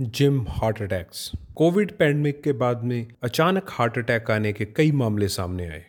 Gym 0.00 0.40
heart 0.48 0.80
attacks. 0.82 1.30
Covid 1.56 1.90
pandemic 1.92 2.40
के 2.42 2.52
बाद 2.52 2.84
में 2.84 3.06
अचानक 3.22 3.70
हार्ट 3.70 3.98
अटैक 3.98 4.30
आने 4.30 4.52
के 4.52 4.64
कई 4.66 4.92
मामले 4.92 5.26
सामने 5.28 5.66
आए, 5.68 5.82